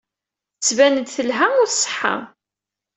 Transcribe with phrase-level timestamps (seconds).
[0.57, 2.15] Tettban-d telha u tṣeḥḥa.